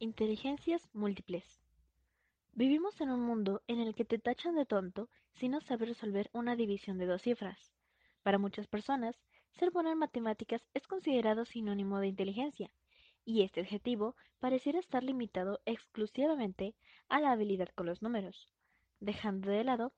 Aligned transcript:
Inteligencias 0.00 0.88
múltiples. 0.92 1.44
Vivimos 2.52 3.00
en 3.00 3.10
un 3.10 3.20
mundo 3.20 3.62
en 3.66 3.80
el 3.80 3.96
que 3.96 4.04
te 4.04 4.20
tachan 4.20 4.54
de 4.54 4.64
tonto 4.64 5.08
si 5.32 5.48
no 5.48 5.60
sabes 5.60 5.88
resolver 5.88 6.30
una 6.32 6.54
división 6.54 6.98
de 6.98 7.06
dos 7.06 7.22
cifras. 7.22 7.58
Para 8.22 8.38
muchas 8.38 8.68
personas, 8.68 9.16
ser 9.58 9.72
bueno 9.72 9.90
en 9.90 9.98
matemáticas 9.98 10.62
es 10.72 10.86
considerado 10.86 11.44
sinónimo 11.44 11.98
de 11.98 12.06
inteligencia, 12.06 12.70
y 13.24 13.42
este 13.42 13.62
adjetivo 13.62 14.14
pareciera 14.38 14.78
estar 14.78 15.02
limitado 15.02 15.58
exclusivamente 15.66 16.76
a 17.08 17.18
la 17.18 17.32
habilidad 17.32 17.70
con 17.74 17.86
los 17.86 18.00
números, 18.00 18.54
dejando 19.00 19.50
de 19.50 19.64
lado 19.64 19.92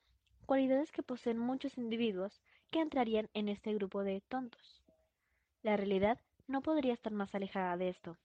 cualidades 0.46 0.92
que 0.92 1.02
poseen 1.02 1.36
muchos 1.36 1.76
individuos 1.76 2.40
que 2.70 2.80
entrarían 2.80 3.28
en 3.34 3.50
este 3.50 3.74
grupo 3.74 4.02
de 4.02 4.22
tontos. 4.22 4.82
La 5.62 5.76
realidad 5.76 6.18
no 6.46 6.62
podría 6.62 6.94
estar 6.94 7.12
más 7.12 7.34
alejada 7.34 7.76
de 7.76 7.90
esto. 7.90 8.16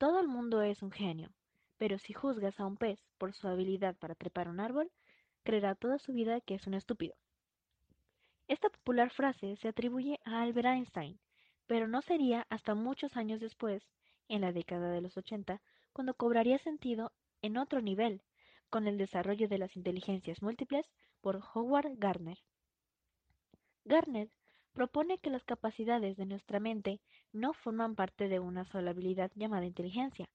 Todo 0.00 0.18
el 0.18 0.28
mundo 0.28 0.62
es 0.62 0.80
un 0.80 0.90
genio, 0.90 1.30
pero 1.76 1.98
si 1.98 2.14
juzgas 2.14 2.58
a 2.58 2.64
un 2.64 2.78
pez 2.78 2.98
por 3.18 3.34
su 3.34 3.46
habilidad 3.48 3.98
para 3.98 4.14
trepar 4.14 4.48
un 4.48 4.58
árbol, 4.58 4.90
creerá 5.42 5.74
toda 5.74 5.98
su 5.98 6.14
vida 6.14 6.40
que 6.40 6.54
es 6.54 6.66
un 6.66 6.72
estúpido. 6.72 7.14
Esta 8.48 8.70
popular 8.70 9.10
frase 9.10 9.56
se 9.56 9.68
atribuye 9.68 10.18
a 10.24 10.40
Albert 10.40 10.68
Einstein, 10.68 11.20
pero 11.66 11.86
no 11.86 12.00
sería 12.00 12.46
hasta 12.48 12.74
muchos 12.74 13.14
años 13.18 13.40
después, 13.40 13.82
en 14.28 14.40
la 14.40 14.52
década 14.52 14.90
de 14.90 15.02
los 15.02 15.18
80, 15.18 15.60
cuando 15.92 16.14
cobraría 16.14 16.56
sentido 16.60 17.12
en 17.42 17.58
otro 17.58 17.82
nivel, 17.82 18.22
con 18.70 18.86
el 18.86 18.96
desarrollo 18.96 19.48
de 19.48 19.58
las 19.58 19.76
inteligencias 19.76 20.40
múltiples 20.40 20.86
por 21.20 21.42
Howard 21.52 21.98
Gardner. 21.98 22.38
Gardner 23.84 24.30
propone 24.72 25.18
que 25.18 25.30
las 25.30 25.44
capacidades 25.44 26.16
de 26.16 26.26
nuestra 26.26 26.60
mente 26.60 27.00
no 27.32 27.52
forman 27.52 27.94
parte 27.94 28.28
de 28.28 28.38
una 28.38 28.64
sola 28.66 28.90
habilidad 28.90 29.30
llamada 29.34 29.66
inteligencia, 29.66 30.28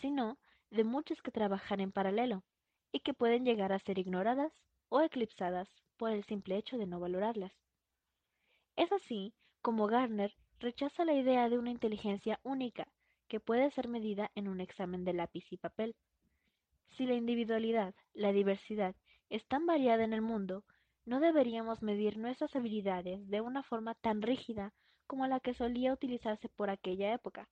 sino 0.00 0.38
de 0.70 0.84
muchas 0.84 1.20
que 1.22 1.30
trabajan 1.30 1.80
en 1.80 1.92
paralelo 1.92 2.42
y 2.92 3.00
que 3.00 3.14
pueden 3.14 3.44
llegar 3.44 3.72
a 3.72 3.78
ser 3.80 3.98
ignoradas 3.98 4.52
o 4.88 5.00
eclipsadas 5.00 5.68
por 5.96 6.10
el 6.10 6.24
simple 6.24 6.56
hecho 6.56 6.78
de 6.78 6.86
no 6.86 7.00
valorarlas. 7.00 7.52
Es 8.76 8.90
así 8.92 9.34
como 9.62 9.86
Garner 9.86 10.34
rechaza 10.60 11.04
la 11.04 11.14
idea 11.14 11.48
de 11.48 11.58
una 11.58 11.70
inteligencia 11.70 12.40
única 12.42 12.88
que 13.28 13.40
puede 13.40 13.70
ser 13.72 13.88
medida 13.88 14.30
en 14.34 14.48
un 14.48 14.60
examen 14.60 15.04
de 15.04 15.12
lápiz 15.12 15.44
y 15.50 15.56
papel. 15.56 15.94
Si 16.96 17.06
la 17.06 17.14
individualidad, 17.14 17.94
la 18.14 18.32
diversidad, 18.32 18.94
es 19.28 19.44
tan 19.46 19.66
variada 19.66 20.04
en 20.04 20.14
el 20.14 20.22
mundo, 20.22 20.64
no 21.08 21.20
deberíamos 21.20 21.82
medir 21.82 22.18
nuestras 22.18 22.54
habilidades 22.54 23.30
de 23.30 23.40
una 23.40 23.62
forma 23.62 23.94
tan 23.94 24.20
rígida 24.20 24.74
como 25.06 25.26
la 25.26 25.40
que 25.40 25.54
solía 25.54 25.94
utilizarse 25.94 26.50
por 26.50 26.68
aquella 26.68 27.14
época, 27.14 27.48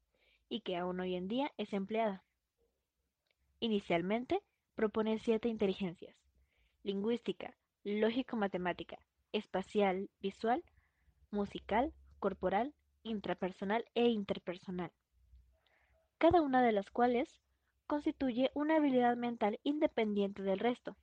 y 0.51 0.61
que 0.61 0.77
aún 0.77 1.01
hoy 1.01 1.15
en 1.15 1.27
día 1.27 1.51
es 1.57 1.73
empleada. 1.73 2.23
Inicialmente, 3.59 4.43
propone 4.75 5.19
siete 5.19 5.49
inteligencias. 5.49 6.15
Lingüística, 6.83 7.57
lógico-matemática, 7.83 8.99
espacial, 9.33 10.11
visual, 10.21 10.63
musical, 11.31 11.95
corporal, 12.19 12.75
intrapersonal 13.05 13.87
e 13.95 14.09
interpersonal. 14.11 14.93
Cada 16.19 16.43
una 16.43 16.63
de 16.63 16.73
las 16.73 16.91
cuales 16.91 17.41
constituye 17.87 18.51
una 18.53 18.77
habilidad 18.77 19.17
mental 19.17 19.59
independiente 19.63 20.43
del 20.43 20.59
resto 20.59 20.99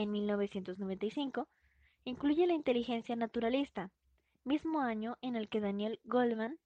en 0.00 0.12
1995, 0.12 1.46
incluye 2.04 2.46
la 2.46 2.54
inteligencia 2.54 3.16
naturalista, 3.16 3.90
mismo 4.44 4.80
año 4.80 5.18
en 5.20 5.36
el 5.36 5.48
que 5.48 5.60
Daniel 5.60 6.00
Goldman 6.04 6.58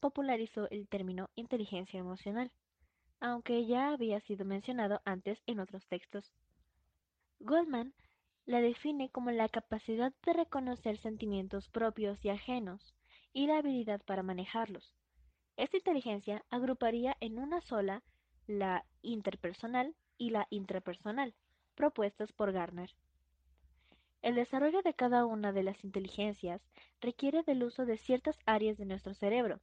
popularizó 0.00 0.68
el 0.70 0.86
término 0.86 1.30
inteligencia 1.34 1.98
emocional, 1.98 2.52
aunque 3.20 3.64
ya 3.64 3.88
había 3.88 4.20
sido 4.20 4.44
mencionado 4.44 5.00
antes 5.06 5.38
en 5.46 5.60
otros 5.60 5.86
textos. 5.86 6.30
Goldman 7.40 7.94
la 8.44 8.60
define 8.60 9.08
como 9.08 9.30
la 9.30 9.48
capacidad 9.48 10.12
de 10.26 10.34
reconocer 10.34 10.98
sentimientos 10.98 11.68
propios 11.70 12.22
y 12.22 12.28
ajenos 12.28 12.94
y 13.32 13.46
la 13.46 13.58
habilidad 13.58 14.02
para 14.04 14.22
manejarlos. 14.22 14.94
Esta 15.56 15.78
inteligencia 15.78 16.44
agruparía 16.50 17.16
en 17.20 17.38
una 17.38 17.62
sola 17.62 18.02
la 18.46 18.84
interpersonal 19.00 19.94
y 20.18 20.30
la 20.30 20.46
intrapersonal, 20.50 21.34
propuestas 21.74 22.32
por 22.32 22.52
Garner. 22.52 22.90
El 24.22 24.36
desarrollo 24.36 24.80
de 24.82 24.94
cada 24.94 25.26
una 25.26 25.52
de 25.52 25.62
las 25.62 25.84
inteligencias 25.84 26.62
requiere 27.00 27.42
del 27.42 27.62
uso 27.62 27.84
de 27.84 27.98
ciertas 27.98 28.38
áreas 28.46 28.78
de 28.78 28.86
nuestro 28.86 29.12
cerebro. 29.12 29.60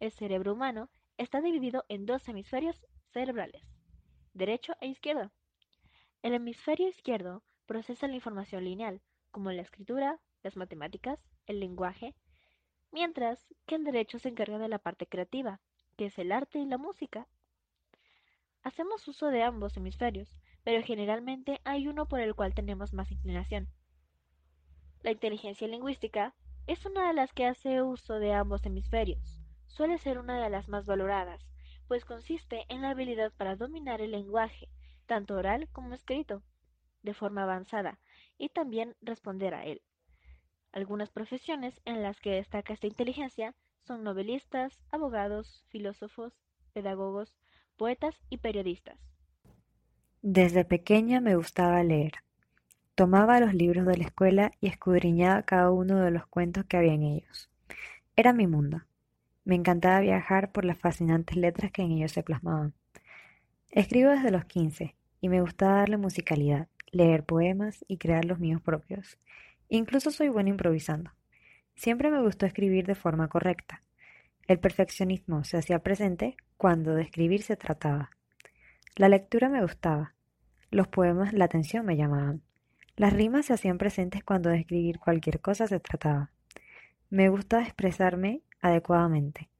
El 0.00 0.10
cerebro 0.10 0.54
humano 0.54 0.90
está 1.16 1.40
dividido 1.40 1.84
en 1.88 2.04
dos 2.04 2.26
hemisferios 2.28 2.84
cerebrales, 3.12 3.62
derecho 4.32 4.74
e 4.80 4.88
izquierdo. 4.88 5.30
El 6.22 6.34
hemisferio 6.34 6.88
izquierdo 6.88 7.44
procesa 7.66 8.08
la 8.08 8.16
información 8.16 8.64
lineal, 8.64 9.00
como 9.30 9.52
la 9.52 9.62
escritura, 9.62 10.18
las 10.42 10.56
matemáticas, 10.56 11.20
el 11.46 11.60
lenguaje, 11.60 12.14
mientras 12.90 13.46
que 13.66 13.76
el 13.76 13.84
derecho 13.84 14.18
se 14.18 14.28
encarga 14.28 14.58
de 14.58 14.68
la 14.68 14.78
parte 14.78 15.06
creativa, 15.06 15.60
que 15.96 16.06
es 16.06 16.18
el 16.18 16.32
arte 16.32 16.58
y 16.58 16.66
la 16.66 16.78
música. 16.78 17.28
Hacemos 18.62 19.06
uso 19.06 19.28
de 19.28 19.42
ambos 19.42 19.76
hemisferios, 19.76 20.40
pero 20.64 20.82
generalmente 20.82 21.60
hay 21.64 21.86
uno 21.86 22.06
por 22.06 22.20
el 22.20 22.34
cual 22.34 22.54
tenemos 22.54 22.92
más 22.92 23.12
inclinación. 23.12 23.68
La 25.02 25.12
inteligencia 25.12 25.68
lingüística 25.68 26.34
es 26.66 26.86
una 26.86 27.08
de 27.08 27.14
las 27.14 27.32
que 27.32 27.44
hace 27.44 27.82
uso 27.82 28.18
de 28.18 28.32
ambos 28.32 28.64
hemisferios. 28.64 29.42
Suele 29.66 29.98
ser 29.98 30.18
una 30.18 30.42
de 30.42 30.48
las 30.48 30.68
más 30.68 30.86
valoradas, 30.86 31.46
pues 31.86 32.06
consiste 32.06 32.64
en 32.68 32.80
la 32.80 32.90
habilidad 32.90 33.32
para 33.36 33.56
dominar 33.56 34.00
el 34.00 34.12
lenguaje, 34.12 34.68
tanto 35.06 35.34
oral 35.34 35.68
como 35.72 35.94
escrito, 35.94 36.42
de 37.02 37.12
forma 37.12 37.42
avanzada, 37.42 38.00
y 38.38 38.48
también 38.48 38.96
responder 39.02 39.54
a 39.54 39.66
él. 39.66 39.82
Algunas 40.72 41.10
profesiones 41.10 41.80
en 41.84 42.02
las 42.02 42.18
que 42.20 42.30
destaca 42.30 42.72
esta 42.72 42.86
inteligencia 42.86 43.54
son 43.82 44.02
novelistas, 44.02 44.82
abogados, 44.90 45.64
filósofos, 45.68 46.32
pedagogos, 46.72 47.36
poetas 47.76 48.18
y 48.30 48.38
periodistas. 48.38 49.13
Desde 50.26 50.64
pequeña 50.64 51.20
me 51.20 51.36
gustaba 51.36 51.82
leer. 51.82 52.12
Tomaba 52.94 53.40
los 53.40 53.52
libros 53.52 53.84
de 53.84 53.98
la 53.98 54.04
escuela 54.04 54.52
y 54.58 54.68
escudriñaba 54.68 55.42
cada 55.42 55.70
uno 55.70 56.00
de 56.00 56.10
los 56.10 56.26
cuentos 56.26 56.64
que 56.64 56.78
había 56.78 56.94
en 56.94 57.02
ellos. 57.02 57.50
Era 58.16 58.32
mi 58.32 58.46
mundo. 58.46 58.80
Me 59.44 59.54
encantaba 59.54 60.00
viajar 60.00 60.50
por 60.50 60.64
las 60.64 60.78
fascinantes 60.78 61.36
letras 61.36 61.72
que 61.72 61.82
en 61.82 61.92
ellos 61.92 62.12
se 62.12 62.22
plasmaban. 62.22 62.72
Escribo 63.70 64.12
desde 64.12 64.30
los 64.30 64.46
quince 64.46 64.96
y 65.20 65.28
me 65.28 65.42
gustaba 65.42 65.80
darle 65.80 65.98
musicalidad, 65.98 66.68
leer 66.90 67.24
poemas 67.24 67.84
y 67.86 67.98
crear 67.98 68.24
los 68.24 68.38
míos 68.38 68.62
propios. 68.62 69.18
Incluso 69.68 70.10
soy 70.10 70.30
buena 70.30 70.48
improvisando. 70.48 71.10
Siempre 71.74 72.10
me 72.10 72.22
gustó 72.22 72.46
escribir 72.46 72.86
de 72.86 72.94
forma 72.94 73.28
correcta. 73.28 73.82
El 74.48 74.58
perfeccionismo 74.58 75.44
se 75.44 75.58
hacía 75.58 75.80
presente 75.80 76.34
cuando 76.56 76.94
de 76.94 77.02
escribir 77.02 77.42
se 77.42 77.56
trataba. 77.56 78.08
La 78.96 79.10
lectura 79.10 79.50
me 79.50 79.60
gustaba. 79.60 80.13
Los 80.74 80.88
poemas 80.88 81.32
la 81.32 81.44
atención 81.44 81.86
me 81.86 81.96
llamaban. 81.96 82.42
Las 82.96 83.12
rimas 83.12 83.46
se 83.46 83.52
hacían 83.52 83.78
presentes 83.78 84.24
cuando 84.24 84.50
de 84.50 84.58
escribir 84.58 84.98
cualquier 84.98 85.38
cosa 85.38 85.68
se 85.68 85.78
trataba. 85.78 86.32
Me 87.10 87.28
gusta 87.28 87.62
expresarme 87.62 88.42
adecuadamente. 88.60 89.50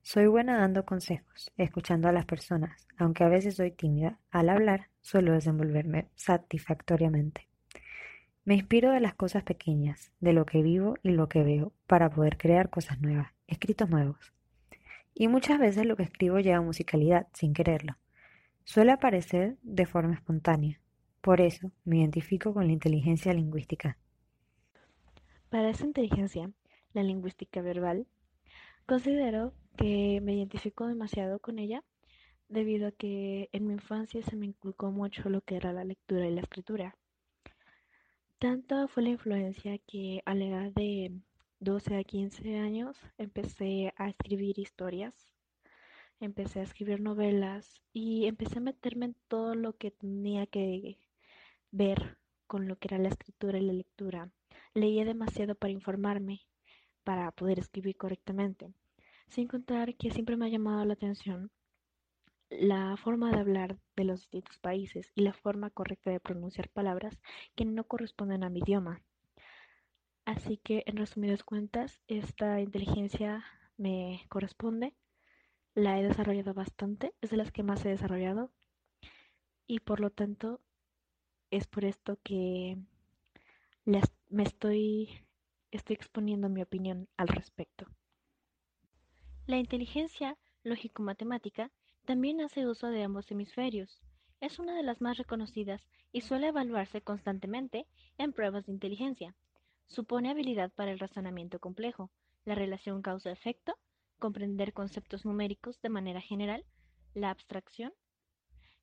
Soy 0.00 0.26
buena 0.26 0.56
dando 0.56 0.86
consejos, 0.86 1.52
escuchando 1.58 2.08
a 2.08 2.12
las 2.12 2.24
personas, 2.24 2.88
aunque 2.96 3.24
a 3.24 3.28
veces 3.28 3.56
soy 3.56 3.72
tímida. 3.72 4.20
Al 4.30 4.48
hablar, 4.48 4.88
suelo 5.02 5.34
desenvolverme 5.34 6.08
satisfactoriamente. 6.14 7.46
Me 8.46 8.54
inspiro 8.54 8.90
de 8.92 9.00
las 9.00 9.14
cosas 9.14 9.42
pequeñas, 9.42 10.12
de 10.18 10.32
lo 10.32 10.46
que 10.46 10.62
vivo 10.62 10.96
y 11.02 11.10
lo 11.10 11.28
que 11.28 11.42
veo, 11.42 11.74
para 11.86 12.08
poder 12.08 12.38
crear 12.38 12.70
cosas 12.70 13.02
nuevas, 13.02 13.34
escritos 13.48 13.90
nuevos. 13.90 14.32
Y 15.12 15.28
muchas 15.28 15.58
veces 15.58 15.84
lo 15.84 15.94
que 15.94 16.04
escribo 16.04 16.40
lleva 16.40 16.62
musicalidad, 16.62 17.26
sin 17.34 17.52
quererlo. 17.52 17.98
Suele 18.68 18.92
aparecer 18.92 19.56
de 19.62 19.86
forma 19.86 20.12
espontánea. 20.12 20.78
Por 21.22 21.40
eso 21.40 21.72
me 21.86 22.00
identifico 22.00 22.52
con 22.52 22.66
la 22.66 22.72
inteligencia 22.74 23.32
lingüística. 23.32 23.96
Para 25.48 25.70
esa 25.70 25.86
inteligencia, 25.86 26.50
la 26.92 27.02
lingüística 27.02 27.62
verbal, 27.62 28.06
considero 28.84 29.54
que 29.78 30.20
me 30.22 30.34
identifico 30.34 30.86
demasiado 30.86 31.38
con 31.38 31.58
ella 31.58 31.82
debido 32.50 32.88
a 32.88 32.92
que 32.92 33.48
en 33.52 33.68
mi 33.68 33.72
infancia 33.72 34.22
se 34.22 34.36
me 34.36 34.44
inculcó 34.44 34.90
mucho 34.90 35.30
lo 35.30 35.40
que 35.40 35.56
era 35.56 35.72
la 35.72 35.84
lectura 35.84 36.28
y 36.28 36.34
la 36.34 36.42
escritura. 36.42 36.94
Tanta 38.38 38.86
fue 38.86 39.02
la 39.02 39.08
influencia 39.08 39.78
que 39.78 40.20
a 40.26 40.34
la 40.34 40.44
edad 40.44 40.72
de 40.72 41.18
12 41.60 41.96
a 41.96 42.04
15 42.04 42.58
años 42.58 42.98
empecé 43.16 43.94
a 43.96 44.10
escribir 44.10 44.58
historias 44.58 45.14
empecé 46.20 46.60
a 46.60 46.64
escribir 46.64 47.00
novelas 47.00 47.80
y 47.92 48.26
empecé 48.26 48.58
a 48.58 48.62
meterme 48.62 49.06
en 49.06 49.16
todo 49.28 49.54
lo 49.54 49.76
que 49.76 49.90
tenía 49.90 50.46
que 50.46 50.98
ver 51.70 52.18
con 52.46 52.68
lo 52.68 52.76
que 52.76 52.88
era 52.88 52.98
la 52.98 53.08
escritura 53.08 53.58
y 53.58 53.62
la 53.62 53.72
lectura. 53.72 54.30
Leía 54.74 55.04
demasiado 55.04 55.54
para 55.54 55.72
informarme, 55.72 56.46
para 57.04 57.30
poder 57.32 57.58
escribir 57.58 57.96
correctamente, 57.96 58.72
sin 59.28 59.48
contar 59.48 59.94
que 59.96 60.10
siempre 60.10 60.36
me 60.36 60.46
ha 60.46 60.50
llamado 60.50 60.84
la 60.84 60.94
atención 60.94 61.50
la 62.50 62.96
forma 62.96 63.30
de 63.30 63.40
hablar 63.40 63.76
de 63.94 64.04
los 64.04 64.20
distintos 64.20 64.58
países 64.58 65.12
y 65.14 65.22
la 65.22 65.34
forma 65.34 65.70
correcta 65.70 66.10
de 66.10 66.20
pronunciar 66.20 66.68
palabras 66.70 67.18
que 67.54 67.64
no 67.64 67.84
corresponden 67.84 68.42
a 68.42 68.48
mi 68.48 68.60
idioma. 68.60 69.02
Así 70.24 70.58
que, 70.58 70.82
en 70.86 70.96
resumidas 70.96 71.42
cuentas, 71.42 72.00
esta 72.06 72.60
inteligencia 72.60 73.44
me 73.76 74.24
corresponde, 74.28 74.94
la 75.74 75.98
he 75.98 76.02
desarrollado 76.02 76.54
bastante, 76.54 77.14
es 77.20 77.30
de 77.30 77.36
las 77.36 77.52
que 77.52 77.62
más 77.62 77.84
he 77.84 77.90
desarrollado 77.90 78.50
y 79.66 79.80
por 79.80 80.00
lo 80.00 80.10
tanto 80.10 80.60
es 81.50 81.66
por 81.66 81.84
esto 81.84 82.18
que 82.22 82.78
me 83.84 84.42
estoy, 84.42 85.08
estoy 85.70 85.94
exponiendo 85.94 86.48
mi 86.48 86.62
opinión 86.62 87.08
al 87.16 87.28
respecto. 87.28 87.86
La 89.46 89.56
inteligencia 89.56 90.36
lógico-matemática 90.62 91.70
también 92.04 92.40
hace 92.40 92.66
uso 92.66 92.88
de 92.88 93.02
ambos 93.02 93.30
hemisferios. 93.30 94.02
Es 94.40 94.58
una 94.58 94.74
de 94.74 94.82
las 94.82 95.00
más 95.00 95.16
reconocidas 95.16 95.80
y 96.12 96.20
suele 96.20 96.48
evaluarse 96.48 97.02
constantemente 97.02 97.86
en 98.18 98.32
pruebas 98.32 98.66
de 98.66 98.72
inteligencia. 98.72 99.34
Supone 99.86 100.30
habilidad 100.30 100.70
para 100.72 100.92
el 100.92 100.98
razonamiento 100.98 101.60
complejo, 101.60 102.10
la 102.44 102.54
relación 102.54 103.00
causa-efecto, 103.00 103.74
comprender 104.18 104.72
conceptos 104.72 105.24
numéricos 105.24 105.80
de 105.80 105.88
manera 105.88 106.20
general, 106.20 106.64
la 107.14 107.30
abstracción 107.30 107.92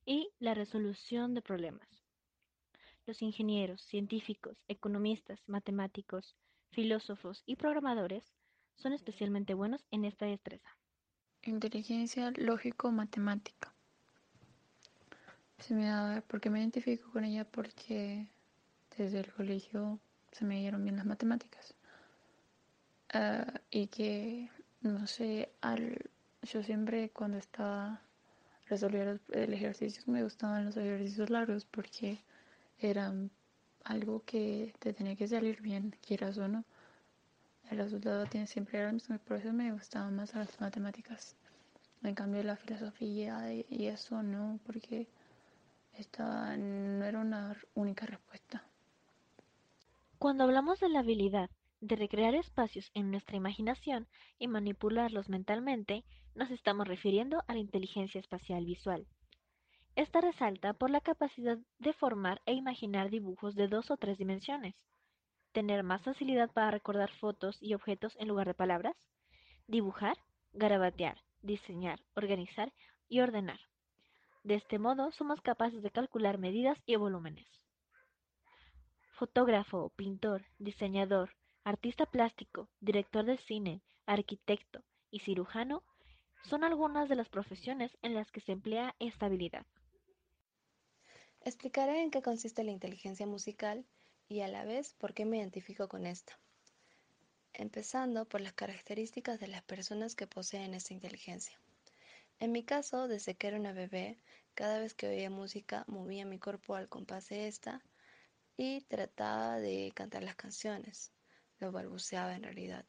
y 0.05 0.29
la 0.39 0.53
resolución 0.53 1.33
de 1.33 1.41
problemas. 1.41 1.87
Los 3.05 3.21
ingenieros, 3.21 3.81
científicos, 3.81 4.57
economistas, 4.67 5.39
matemáticos, 5.47 6.35
filósofos 6.71 7.43
y 7.45 7.55
programadores 7.55 8.33
son 8.75 8.93
especialmente 8.93 9.53
buenos 9.53 9.85
en 9.91 10.05
esta 10.05 10.25
destreza. 10.25 10.77
Inteligencia 11.43 12.31
lógico-matemática. 12.35 13.73
Se 15.59 15.73
me 15.73 15.85
da, 15.85 16.23
porque 16.27 16.49
me 16.49 16.59
identifico 16.59 17.11
con 17.11 17.23
ella 17.23 17.45
porque 17.45 18.27
desde 18.97 19.19
el 19.19 19.31
colegio 19.31 19.99
se 20.31 20.43
me 20.43 20.59
dieron 20.59 20.83
bien 20.83 20.97
las 20.97 21.05
matemáticas. 21.05 21.75
Uh, 23.13 23.59
y 23.69 23.87
que, 23.87 24.49
no 24.89 25.07
sé, 25.07 25.49
al, 25.61 25.97
yo 26.43 26.63
siempre 26.63 27.09
cuando 27.09 27.37
estaba 27.37 28.01
resolviendo 28.67 29.19
el 29.31 29.53
ejercicio 29.53 30.03
me 30.07 30.23
gustaban 30.23 30.65
los 30.65 30.77
ejercicios 30.77 31.29
largos 31.29 31.65
porque 31.65 32.19
eran 32.79 33.31
algo 33.83 34.23
que 34.25 34.73
te 34.79 34.93
tenía 34.93 35.15
que 35.15 35.27
salir 35.27 35.61
bien, 35.61 35.95
quieras 36.05 36.37
o 36.37 36.47
no. 36.47 36.65
El 37.69 37.77
resultado 37.79 38.25
tiene 38.25 38.47
siempre 38.47 38.79
era 38.79 38.89
el 38.89 38.95
mismo, 38.95 39.17
por 39.19 39.37
eso 39.37 39.51
me 39.53 39.71
gustaban 39.71 40.15
más 40.15 40.33
las 40.35 40.59
matemáticas. 40.61 41.35
En 42.03 42.13
cambio 42.13 42.43
la 42.43 42.55
filosofía 42.55 43.51
y 43.53 43.87
eso 43.87 44.21
no, 44.21 44.59
porque 44.65 45.07
esta 45.97 46.55
no 46.57 47.05
era 47.05 47.19
una 47.19 47.55
única 47.73 48.05
respuesta. 48.05 48.63
Cuando 50.19 50.43
hablamos 50.43 50.79
de 50.79 50.89
la 50.89 50.99
habilidad 50.99 51.49
de 51.81 51.95
recrear 51.95 52.35
espacios 52.35 52.89
en 52.93 53.11
nuestra 53.11 53.37
imaginación 53.37 54.07
y 54.39 54.47
manipularlos 54.47 55.29
mentalmente, 55.29 56.03
nos 56.33 56.51
estamos 56.51 56.87
refiriendo 56.87 57.43
a 57.47 57.53
la 57.53 57.59
inteligencia 57.59 58.19
espacial 58.19 58.65
visual. 58.65 59.07
Esta 59.95 60.19
resalta 60.19 60.73
por 60.73 60.89
la 60.89 60.99
capacidad 60.99 61.57
de 61.79 61.93
formar 61.93 62.41
e 62.45 62.53
imaginar 62.53 63.09
dibujos 63.09 63.55
de 63.55 63.67
dos 63.67 63.89
o 63.91 63.97
tres 63.97 64.17
dimensiones, 64.17 64.75
tener 65.53 65.83
más 65.83 66.01
facilidad 66.01 66.51
para 66.51 66.71
recordar 66.71 67.09
fotos 67.11 67.57
y 67.61 67.73
objetos 67.73 68.13
en 68.19 68.27
lugar 68.27 68.47
de 68.47 68.53
palabras, 68.53 68.95
dibujar, 69.67 70.17
garabatear, 70.51 71.17
diseñar, 71.41 72.01
organizar 72.15 72.73
y 73.07 73.21
ordenar. 73.21 73.59
De 74.43 74.55
este 74.55 74.79
modo 74.79 75.11
somos 75.13 75.39
capaces 75.41 75.81
de 75.81 75.91
calcular 75.91 76.37
medidas 76.37 76.77
y 76.85 76.97
volúmenes. 76.97 77.47
Fotógrafo, 79.17 79.93
pintor, 79.95 80.45
diseñador, 80.59 81.31
artista 81.65 82.05
plástico, 82.05 82.69
director 82.79 83.25
de 83.25 83.39
cine, 83.39 83.81
arquitecto 84.05 84.83
y 85.09 85.21
cirujano 85.21 85.81
son 86.43 86.63
algunas 86.63 87.09
de 87.09 87.15
las 87.15 87.27
profesiones 87.27 87.97
en 88.03 88.13
las 88.13 88.31
que 88.31 88.39
se 88.39 88.51
emplea 88.51 88.95
esta 88.99 89.25
habilidad. 89.25 89.65
Explicaré 91.41 92.03
en 92.03 92.11
qué 92.11 92.21
consiste 92.21 92.63
la 92.63 92.69
inteligencia 92.69 93.25
musical 93.25 93.83
y 94.27 94.41
a 94.41 94.47
la 94.47 94.63
vez 94.63 94.93
por 94.93 95.15
qué 95.15 95.25
me 95.25 95.37
identifico 95.37 95.87
con 95.87 96.05
esta. 96.05 96.39
Empezando 97.51 98.25
por 98.25 98.41
las 98.41 98.53
características 98.53 99.39
de 99.39 99.47
las 99.47 99.63
personas 99.63 100.13
que 100.13 100.27
poseen 100.27 100.75
esta 100.75 100.93
inteligencia. 100.93 101.59
En 102.39 102.51
mi 102.51 102.63
caso, 102.63 103.07
desde 103.07 103.33
que 103.33 103.47
era 103.47 103.57
una 103.57 103.73
bebé, 103.73 104.19
cada 104.53 104.79
vez 104.79 104.93
que 104.93 105.07
oía 105.07 105.31
música 105.31 105.83
movía 105.87 106.25
mi 106.25 106.37
cuerpo 106.37 106.75
al 106.75 106.89
compás 106.89 107.29
de 107.29 107.47
esta 107.47 107.81
y 108.55 108.81
trataba 108.81 109.55
de 109.57 109.91
cantar 109.95 110.21
las 110.21 110.35
canciones. 110.35 111.11
Balbuceaba 111.71 112.35
en 112.35 112.43
realidad, 112.43 112.85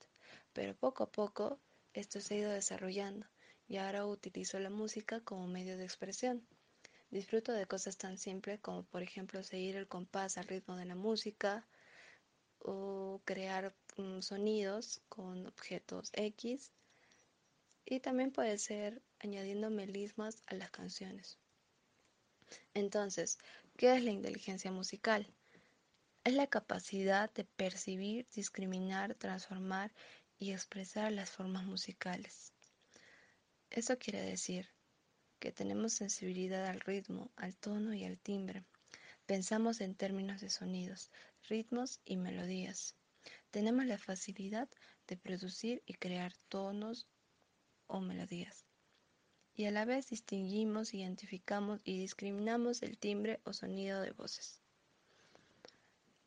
pero 0.52 0.76
poco 0.76 1.04
a 1.04 1.10
poco 1.10 1.60
esto 1.92 2.20
se 2.20 2.34
ha 2.34 2.38
ido 2.38 2.50
desarrollando 2.50 3.26
y 3.68 3.78
ahora 3.78 4.06
utilizo 4.06 4.58
la 4.58 4.70
música 4.70 5.20
como 5.20 5.46
medio 5.46 5.76
de 5.76 5.84
expresión. 5.84 6.46
Disfruto 7.10 7.52
de 7.52 7.66
cosas 7.66 7.96
tan 7.96 8.18
simples 8.18 8.60
como 8.60 8.84
por 8.84 9.02
ejemplo 9.02 9.42
seguir 9.42 9.76
el 9.76 9.88
compás 9.88 10.38
al 10.38 10.44
ritmo 10.44 10.76
de 10.76 10.84
la 10.84 10.94
música 10.94 11.66
o 12.58 13.20
crear 13.24 13.74
um, 13.96 14.22
sonidos 14.22 15.00
con 15.08 15.46
objetos 15.46 16.10
X 16.12 16.72
y 17.84 18.00
también 18.00 18.32
puede 18.32 18.58
ser 18.58 19.00
añadiendo 19.20 19.70
melismas 19.70 20.42
a 20.46 20.54
las 20.54 20.70
canciones. 20.70 21.38
Entonces, 22.74 23.38
¿qué 23.76 23.94
es 23.96 24.02
la 24.02 24.10
inteligencia 24.10 24.72
musical? 24.72 25.32
Es 26.26 26.34
la 26.34 26.48
capacidad 26.48 27.32
de 27.34 27.44
percibir, 27.44 28.26
discriminar, 28.34 29.14
transformar 29.14 29.94
y 30.36 30.50
expresar 30.50 31.12
las 31.12 31.30
formas 31.30 31.64
musicales. 31.66 32.52
Eso 33.70 33.96
quiere 33.96 34.22
decir 34.22 34.68
que 35.38 35.52
tenemos 35.52 35.92
sensibilidad 35.92 36.66
al 36.66 36.80
ritmo, 36.80 37.30
al 37.36 37.56
tono 37.56 37.94
y 37.94 38.04
al 38.04 38.18
timbre. 38.18 38.64
Pensamos 39.24 39.80
en 39.80 39.94
términos 39.94 40.40
de 40.40 40.50
sonidos, 40.50 41.12
ritmos 41.48 42.00
y 42.04 42.16
melodías. 42.16 42.96
Tenemos 43.52 43.86
la 43.86 43.96
facilidad 43.96 44.68
de 45.06 45.16
producir 45.16 45.84
y 45.86 45.94
crear 45.94 46.32
tonos 46.48 47.06
o 47.86 48.00
melodías. 48.00 48.66
Y 49.54 49.66
a 49.66 49.70
la 49.70 49.84
vez 49.84 50.08
distinguimos, 50.08 50.92
identificamos 50.92 51.80
y 51.84 52.00
discriminamos 52.00 52.82
el 52.82 52.98
timbre 52.98 53.38
o 53.44 53.52
sonido 53.52 54.00
de 54.00 54.10
voces. 54.10 54.65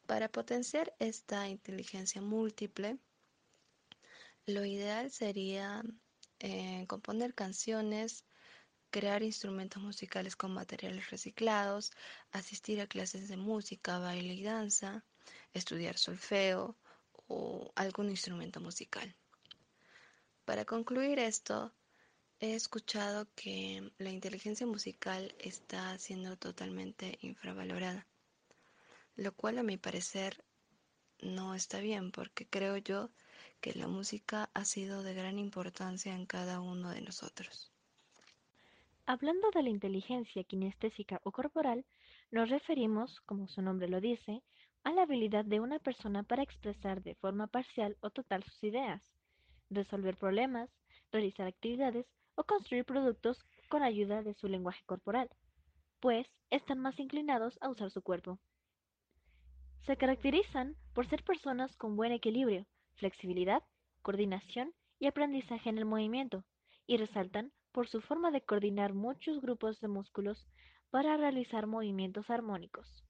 Para 0.09 0.27
potenciar 0.27 0.91
esta 0.97 1.47
inteligencia 1.47 2.19
múltiple, 2.19 2.97
lo 4.47 4.65
ideal 4.65 5.11
sería 5.11 5.83
eh, 6.39 6.83
componer 6.87 7.35
canciones, 7.35 8.25
crear 8.89 9.21
instrumentos 9.21 9.83
musicales 9.83 10.35
con 10.35 10.51
materiales 10.51 11.11
reciclados, 11.11 11.91
asistir 12.31 12.81
a 12.81 12.87
clases 12.87 13.29
de 13.29 13.37
música, 13.37 13.99
baile 13.99 14.33
y 14.33 14.41
danza, 14.41 15.05
estudiar 15.53 15.95
solfeo 15.99 16.75
o 17.27 17.71
algún 17.75 18.09
instrumento 18.09 18.59
musical. 18.61 19.15
Para 20.43 20.65
concluir 20.65 21.19
esto, 21.19 21.71
he 22.39 22.55
escuchado 22.55 23.27
que 23.35 23.93
la 23.99 24.09
inteligencia 24.09 24.65
musical 24.65 25.35
está 25.37 25.95
siendo 25.99 26.35
totalmente 26.35 27.19
infravalorada 27.21 28.08
lo 29.19 29.33
cual 29.33 29.57
a 29.57 29.63
mi 29.63 29.75
parecer 29.77 30.45
no 31.21 31.53
está 31.53 31.81
bien 31.81 32.11
porque 32.11 32.47
creo 32.47 32.77
yo 32.77 33.09
que 33.59 33.73
la 33.73 33.87
música 33.87 34.49
ha 34.53 34.63
sido 34.63 35.03
de 35.03 35.13
gran 35.13 35.37
importancia 35.37 36.15
en 36.15 36.25
cada 36.25 36.61
uno 36.61 36.89
de 36.91 37.01
nosotros. 37.01 37.69
Hablando 39.05 39.51
de 39.51 39.63
la 39.63 39.69
inteligencia 39.69 40.43
kinestésica 40.45 41.19
o 41.23 41.31
corporal, 41.31 41.85
nos 42.31 42.49
referimos, 42.49 43.19
como 43.25 43.47
su 43.49 43.61
nombre 43.61 43.89
lo 43.89 43.99
dice, 43.99 44.41
a 44.83 44.91
la 44.91 45.01
habilidad 45.01 45.43
de 45.43 45.59
una 45.59 45.79
persona 45.79 46.23
para 46.23 46.43
expresar 46.43 47.03
de 47.03 47.15
forma 47.15 47.47
parcial 47.47 47.97
o 47.99 48.11
total 48.11 48.43
sus 48.43 48.63
ideas, 48.63 49.01
resolver 49.69 50.15
problemas, 50.15 50.69
realizar 51.11 51.47
actividades 51.47 52.05
o 52.35 52.45
construir 52.45 52.85
productos 52.85 53.43
con 53.67 53.83
ayuda 53.83 54.23
de 54.23 54.33
su 54.35 54.47
lenguaje 54.47 54.83
corporal, 54.85 55.29
pues 55.99 56.25
están 56.49 56.79
más 56.79 56.97
inclinados 56.99 57.57
a 57.59 57.69
usar 57.69 57.91
su 57.91 58.01
cuerpo. 58.01 58.39
Se 59.85 59.97
caracterizan 59.97 60.75
por 60.93 61.07
ser 61.07 61.23
personas 61.23 61.75
con 61.75 61.95
buen 61.95 62.11
equilibrio, 62.11 62.65
flexibilidad, 62.95 63.63
coordinación 64.01 64.73
y 64.99 65.07
aprendizaje 65.07 65.69
en 65.69 65.77
el 65.77 65.85
movimiento, 65.85 66.43
y 66.87 66.97
resaltan 66.97 67.51
por 67.71 67.87
su 67.87 68.01
forma 68.01 68.31
de 68.31 68.41
coordinar 68.41 68.93
muchos 68.93 69.41
grupos 69.41 69.79
de 69.79 69.87
músculos 69.87 70.47
para 70.89 71.17
realizar 71.17 71.67
movimientos 71.67 72.29
armónicos. 72.29 73.03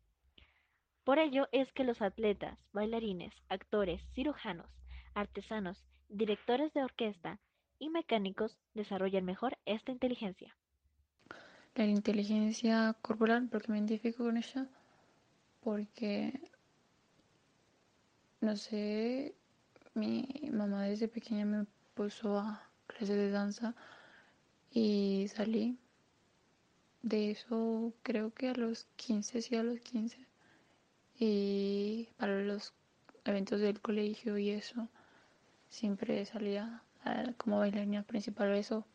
Por 1.04 1.18
ello 1.18 1.48
es 1.52 1.72
que 1.74 1.84
los 1.84 2.02
atletas, 2.02 2.60
bailarines, 2.72 3.34
actores, 3.48 4.02
cirujanos, 4.14 4.70
artesanos, 5.16 5.84
directores 6.10 6.74
de 6.74 6.84
orquesta 6.84 7.40
y 7.80 7.90
mecánicos 7.90 8.58
desarrollan 8.74 9.26
mejor 9.26 9.58
esta 9.66 9.92
inteligencia. 9.92 10.56
la 11.76 11.86
inteligencia 11.86 12.96
corporal, 13.02 13.48
porque 13.50 13.72
me 13.72 13.78
identifico 13.78 14.26
con 14.26 14.38
ella, 14.38 14.68
porque, 15.62 16.40
no 18.42 18.56
sé, 18.56 19.36
mi 19.94 20.28
mamá 20.52 20.84
desde 20.84 21.08
pequeña 21.08 21.46
me 21.46 21.66
puso 21.94 22.38
a 22.38 22.70
clases 22.88 23.18
de 23.18 23.32
danza 23.32 23.76
y 24.72 25.28
salí 25.36 25.78
de 27.02 27.32
eso 27.32 27.94
creo 28.04 28.34
que 28.34 28.50
a 28.50 28.54
los 28.54 28.86
15, 28.96 29.42
sí 29.42 29.56
a 29.56 29.64
los 29.64 29.80
15. 29.80 30.28
Y 31.18 32.10
para 32.18 32.40
los 32.42 32.74
eventos 33.26 33.60
del 33.60 33.82
colegio 33.82 34.38
y 34.38 34.52
eso, 34.52 34.88
siempre 35.70 36.26
salía 36.26 36.84
como 37.38 37.60
bailarina 37.60 38.04
principal 38.04 38.56
eso, 38.56 38.86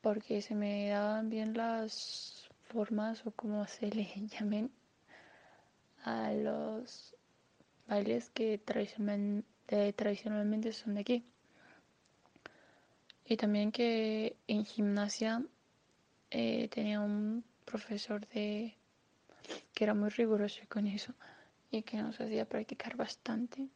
porque 0.00 0.42
se 0.42 0.54
me 0.54 0.88
daban 0.88 1.28
bien 1.30 1.54
las 1.54 2.48
formas 2.68 3.26
o 3.26 3.30
como 3.32 3.66
se 3.66 3.88
le 3.90 4.04
llamen 4.28 4.70
a 6.04 6.32
los 6.32 7.14
bailes 7.86 8.30
que 8.30 8.58
tradicionalmente, 8.58 9.92
tradicionalmente 9.92 10.72
son 10.72 10.94
de 10.94 11.00
aquí. 11.00 11.24
Y 13.26 13.36
también 13.36 13.72
que 13.72 14.36
en 14.46 14.64
gimnasia 14.64 15.42
eh, 16.30 16.68
tenía 16.68 17.00
un 17.00 17.44
profesor 17.64 18.26
de 18.28 18.76
que 19.72 19.84
era 19.84 19.94
muy 19.94 20.10
riguroso 20.10 20.60
con 20.68 20.86
eso 20.86 21.14
y 21.70 21.82
que 21.82 21.96
nos 21.96 22.20
hacía 22.20 22.44
practicar 22.44 22.96
bastante 22.96 23.68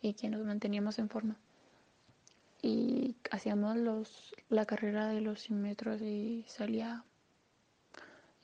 y 0.00 0.14
que 0.14 0.28
nos 0.28 0.44
manteníamos 0.44 0.98
en 0.98 1.08
forma. 1.08 1.36
Y 2.62 3.16
hacíamos 3.30 3.76
los, 3.76 4.34
la 4.48 4.64
carrera 4.64 5.08
de 5.08 5.20
los 5.20 5.40
100 5.42 5.60
metros 5.60 6.00
y 6.00 6.44
salía, 6.48 7.04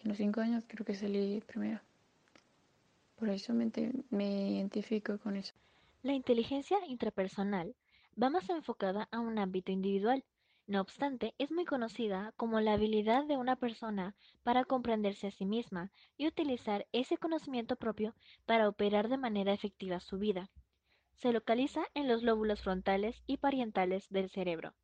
en 0.02 0.08
los 0.08 0.18
5 0.18 0.40
años 0.40 0.64
creo 0.66 0.84
que 0.84 0.94
salí 0.94 1.42
primero. 1.46 1.80
Por 3.20 3.28
eso 3.28 3.52
me, 3.52 3.70
me 4.10 4.50
identifico 4.50 5.18
con 5.18 5.36
eso. 5.36 5.54
La 6.02 6.14
inteligencia 6.14 6.78
intrapersonal 6.88 7.76
va 8.20 8.30
más 8.30 8.50
enfocada 8.50 9.08
a 9.12 9.20
un 9.20 9.38
ámbito 9.38 9.70
individual 9.70 10.24
no 10.70 10.80
obstante, 10.80 11.34
es 11.38 11.50
muy 11.50 11.64
conocida 11.64 12.32
como 12.36 12.60
la 12.60 12.74
habilidad 12.74 13.24
de 13.24 13.36
una 13.36 13.56
persona 13.56 14.14
para 14.44 14.64
comprenderse 14.64 15.26
a 15.26 15.32
sí 15.32 15.44
misma 15.44 15.90
y 16.16 16.28
utilizar 16.28 16.86
ese 16.92 17.16
conocimiento 17.16 17.74
propio 17.74 18.14
para 18.46 18.68
operar 18.68 19.08
de 19.08 19.18
manera 19.18 19.52
efectiva 19.52 19.98
su 19.98 20.18
vida. 20.18 20.48
Se 21.14 21.32
localiza 21.32 21.82
en 21.94 22.06
los 22.06 22.22
lóbulos 22.22 22.62
frontales 22.62 23.20
y 23.26 23.38
parientales 23.38 24.08
del 24.10 24.30
cerebro. 24.30 24.76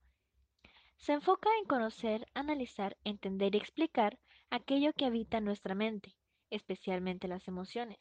Se 0.96 1.12
enfoca 1.12 1.50
en 1.60 1.68
conocer, 1.68 2.26
analizar, 2.34 2.96
entender 3.04 3.54
y 3.54 3.58
explicar 3.58 4.18
aquello 4.50 4.92
que 4.92 5.04
habita 5.04 5.40
nuestra 5.40 5.76
mente, 5.76 6.16
especialmente 6.50 7.28
las 7.28 7.46
emociones, 7.46 8.00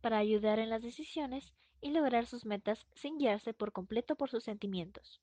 para 0.00 0.18
ayudar 0.18 0.58
en 0.58 0.70
las 0.70 0.82
decisiones 0.82 1.52
y 1.80 1.90
lograr 1.90 2.26
sus 2.26 2.46
metas 2.46 2.86
sin 2.94 3.18
guiarse 3.18 3.54
por 3.54 3.72
completo 3.72 4.16
por 4.16 4.30
sus 4.30 4.44
sentimientos. 4.44 5.20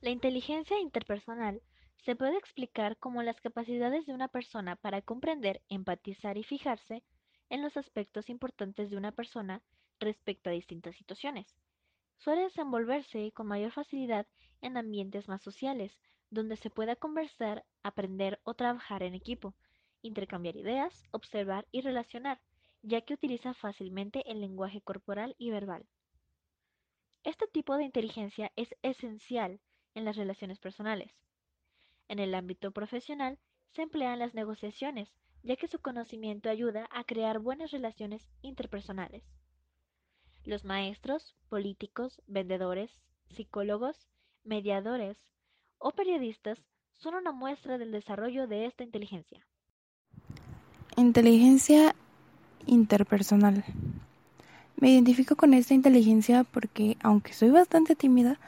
La 0.00 0.10
inteligencia 0.10 0.78
interpersonal 0.80 1.62
se 1.98 2.16
puede 2.16 2.38
explicar 2.38 2.96
como 2.96 3.22
las 3.22 3.40
capacidades 3.40 4.06
de 4.06 4.14
una 4.14 4.28
persona 4.28 4.76
para 4.76 5.02
comprender, 5.02 5.60
empatizar 5.68 6.38
y 6.38 6.42
fijarse 6.42 7.02
en 7.50 7.62
los 7.62 7.76
aspectos 7.76 8.30
importantes 8.30 8.90
de 8.90 8.96
una 8.96 9.12
persona 9.12 9.62
respecto 9.98 10.48
a 10.48 10.54
distintas 10.54 10.96
situaciones. 10.96 11.54
Suele 12.16 12.42
desenvolverse 12.42 13.32
con 13.32 13.46
mayor 13.46 13.72
facilidad 13.72 14.26
en 14.62 14.76
ambientes 14.76 15.28
más 15.28 15.42
sociales, 15.42 15.98
donde 16.30 16.56
se 16.56 16.70
pueda 16.70 16.96
conversar, 16.96 17.64
aprender 17.82 18.40
o 18.44 18.54
trabajar 18.54 19.02
en 19.02 19.14
equipo, 19.14 19.54
intercambiar 20.02 20.56
ideas, 20.56 21.04
observar 21.10 21.66
y 21.72 21.82
relacionar, 21.82 22.40
ya 22.82 23.00
que 23.02 23.14
utiliza 23.14 23.54
fácilmente 23.54 24.22
el 24.30 24.40
lenguaje 24.40 24.80
corporal 24.80 25.34
y 25.38 25.50
verbal. 25.50 25.86
Este 27.24 27.46
tipo 27.46 27.76
de 27.76 27.84
inteligencia 27.84 28.50
es 28.56 28.74
esencial 28.82 29.60
en 29.94 30.04
las 30.04 30.16
relaciones 30.16 30.58
personales. 30.58 31.12
En 32.08 32.18
el 32.18 32.34
ámbito 32.34 32.70
profesional 32.70 33.38
se 33.72 33.82
emplean 33.82 34.18
las 34.18 34.34
negociaciones, 34.34 35.08
ya 35.42 35.56
que 35.56 35.68
su 35.68 35.78
conocimiento 35.80 36.48
ayuda 36.48 36.88
a 36.90 37.04
crear 37.04 37.38
buenas 37.38 37.70
relaciones 37.70 38.26
interpersonales. 38.42 39.22
Los 40.44 40.64
maestros, 40.64 41.36
políticos, 41.48 42.22
vendedores, 42.26 42.90
psicólogos, 43.28 44.08
mediadores 44.42 45.18
o 45.78 45.92
periodistas 45.92 46.62
son 46.94 47.14
una 47.14 47.32
muestra 47.32 47.78
del 47.78 47.92
desarrollo 47.92 48.46
de 48.46 48.66
esta 48.66 48.82
inteligencia. 48.82 49.46
Inteligencia 50.96 51.94
interpersonal. 52.66 53.64
Me 54.76 54.90
identifico 54.90 55.36
con 55.36 55.52
esta 55.54 55.74
inteligencia 55.74 56.44
porque, 56.44 56.96
aunque 57.02 57.32
soy 57.32 57.50
bastante 57.50 57.94
tímida, 57.94 58.38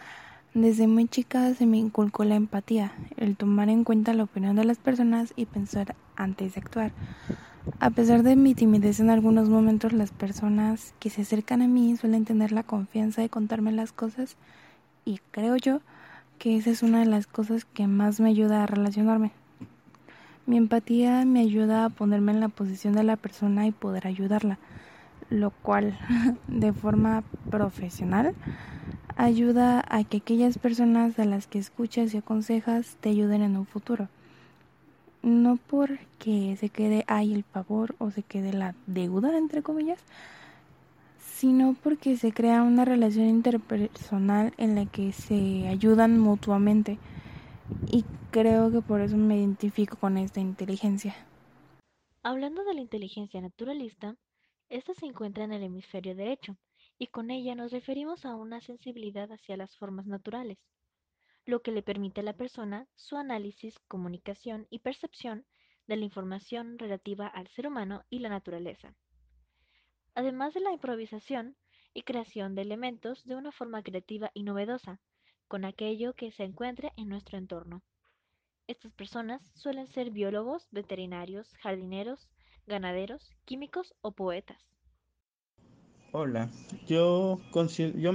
desde 0.54 0.86
muy 0.86 1.06
chica 1.08 1.52
se 1.54 1.66
me 1.66 1.78
inculcó 1.78 2.24
la 2.24 2.34
empatía, 2.34 2.92
el 3.16 3.36
tomar 3.36 3.68
en 3.68 3.84
cuenta 3.84 4.14
la 4.14 4.24
opinión 4.24 4.56
de 4.56 4.64
las 4.64 4.78
personas 4.78 5.32
y 5.36 5.46
pensar 5.46 5.94
antes 6.16 6.54
de 6.54 6.60
actuar. 6.60 6.92
A 7.80 7.90
pesar 7.90 8.22
de 8.22 8.36
mi 8.36 8.54
timidez 8.54 9.00
en 9.00 9.10
algunos 9.10 9.48
momentos, 9.48 9.92
las 9.92 10.10
personas 10.10 10.94
que 10.98 11.10
se 11.10 11.22
acercan 11.22 11.62
a 11.62 11.68
mí 11.68 11.96
suelen 11.96 12.24
tener 12.24 12.52
la 12.52 12.64
confianza 12.64 13.22
de 13.22 13.28
contarme 13.28 13.72
las 13.72 13.92
cosas 13.92 14.36
y 15.04 15.20
creo 15.30 15.56
yo 15.56 15.80
que 16.38 16.56
esa 16.56 16.70
es 16.70 16.82
una 16.82 17.00
de 17.00 17.06
las 17.06 17.26
cosas 17.26 17.64
que 17.64 17.86
más 17.86 18.20
me 18.20 18.28
ayuda 18.28 18.62
a 18.62 18.66
relacionarme. 18.66 19.32
Mi 20.44 20.56
empatía 20.56 21.24
me 21.24 21.40
ayuda 21.40 21.84
a 21.84 21.90
ponerme 21.90 22.32
en 22.32 22.40
la 22.40 22.48
posición 22.48 22.94
de 22.94 23.04
la 23.04 23.16
persona 23.16 23.66
y 23.66 23.70
poder 23.70 24.08
ayudarla, 24.08 24.58
lo 25.30 25.50
cual 25.50 25.96
de 26.48 26.72
forma 26.72 27.22
profesional 27.48 28.34
ayuda 29.16 29.84
a 29.88 30.02
que 30.02 30.16
aquellas 30.16 30.58
personas 30.58 31.18
a 31.20 31.24
las 31.26 31.46
que 31.46 31.60
escuchas 31.60 32.12
y 32.12 32.18
aconsejas 32.18 32.96
te 33.00 33.10
ayuden 33.10 33.42
en 33.42 33.56
un 33.56 33.66
futuro. 33.66 34.08
No 35.22 35.60
porque 35.68 36.56
se 36.58 36.68
quede 36.70 37.04
ahí 37.06 37.32
el 37.32 37.44
favor 37.44 37.94
o 37.98 38.10
se 38.10 38.24
quede 38.24 38.52
la 38.52 38.74
deuda, 38.88 39.38
entre 39.38 39.62
comillas, 39.62 40.00
sino 41.20 41.76
porque 41.80 42.16
se 42.16 42.32
crea 42.32 42.64
una 42.64 42.84
relación 42.84 43.26
interpersonal 43.26 44.52
en 44.58 44.74
la 44.74 44.86
que 44.86 45.12
se 45.12 45.68
ayudan 45.68 46.18
mutuamente. 46.18 46.98
Y 47.90 48.04
creo 48.30 48.70
que 48.70 48.80
por 48.80 49.00
eso 49.00 49.16
me 49.16 49.36
identifico 49.36 49.96
con 49.96 50.16
esta 50.16 50.40
inteligencia. 50.40 51.14
Hablando 52.22 52.64
de 52.64 52.74
la 52.74 52.80
inteligencia 52.80 53.40
naturalista, 53.40 54.16
esta 54.68 54.94
se 54.94 55.06
encuentra 55.06 55.44
en 55.44 55.52
el 55.52 55.62
hemisferio 55.62 56.14
derecho, 56.14 56.56
y 56.98 57.08
con 57.08 57.30
ella 57.30 57.54
nos 57.54 57.72
referimos 57.72 58.24
a 58.24 58.36
una 58.36 58.60
sensibilidad 58.60 59.30
hacia 59.32 59.56
las 59.56 59.76
formas 59.76 60.06
naturales, 60.06 60.58
lo 61.44 61.62
que 61.62 61.72
le 61.72 61.82
permite 61.82 62.20
a 62.20 62.24
la 62.24 62.36
persona 62.36 62.86
su 62.94 63.16
análisis, 63.16 63.78
comunicación 63.88 64.66
y 64.70 64.78
percepción 64.78 65.44
de 65.88 65.96
la 65.96 66.04
información 66.04 66.78
relativa 66.78 67.26
al 67.26 67.48
ser 67.48 67.66
humano 67.66 68.04
y 68.08 68.20
la 68.20 68.28
naturaleza. 68.28 68.94
Además 70.14 70.54
de 70.54 70.60
la 70.60 70.72
improvisación 70.72 71.56
y 71.92 72.02
creación 72.02 72.54
de 72.54 72.62
elementos 72.62 73.24
de 73.24 73.34
una 73.34 73.50
forma 73.50 73.82
creativa 73.82 74.30
y 74.34 74.44
novedosa, 74.44 75.00
con 75.52 75.66
aquello 75.66 76.14
que 76.14 76.30
se 76.30 76.44
encuentre 76.44 76.92
en 76.96 77.10
nuestro 77.10 77.36
entorno. 77.36 77.82
Estas 78.68 78.90
personas 78.94 79.42
suelen 79.54 79.86
ser 79.86 80.10
biólogos, 80.10 80.66
veterinarios, 80.70 81.52
jardineros, 81.60 82.26
ganaderos, 82.66 83.30
químicos 83.44 83.92
o 84.00 84.12
poetas. 84.12 84.56
Hola, 86.12 86.48
yo, 86.86 87.38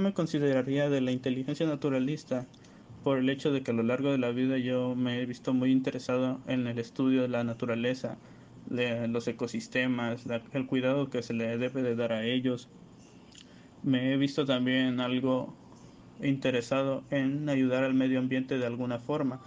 me 0.00 0.14
consideraría 0.14 0.90
de 0.90 1.00
la 1.00 1.12
inteligencia 1.12 1.64
naturalista 1.64 2.44
por 3.04 3.18
el 3.18 3.30
hecho 3.30 3.52
de 3.52 3.62
que 3.62 3.70
a 3.70 3.74
lo 3.74 3.84
largo 3.84 4.10
de 4.10 4.18
la 4.18 4.32
vida 4.32 4.58
yo 4.58 4.96
me 4.96 5.20
he 5.20 5.24
visto 5.24 5.54
muy 5.54 5.70
interesado 5.70 6.40
en 6.48 6.66
el 6.66 6.80
estudio 6.80 7.22
de 7.22 7.28
la 7.28 7.44
naturaleza, 7.44 8.18
de 8.66 9.06
los 9.06 9.28
ecosistemas, 9.28 10.26
el 10.54 10.66
cuidado 10.66 11.08
que 11.08 11.22
se 11.22 11.34
le 11.34 11.56
debe 11.56 11.82
de 11.82 11.94
dar 11.94 12.12
a 12.12 12.24
ellos. 12.24 12.68
Me 13.84 14.12
he 14.12 14.16
visto 14.16 14.44
también 14.44 14.98
algo 14.98 15.54
interesado 16.22 17.02
en 17.10 17.48
ayudar 17.48 17.84
al 17.84 17.94
medio 17.94 18.18
ambiente 18.18 18.58
de 18.58 18.66
alguna 18.66 18.98
forma, 18.98 19.40